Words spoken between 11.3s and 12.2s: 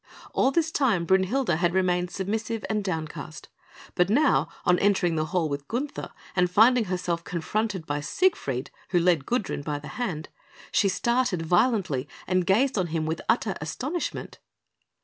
violently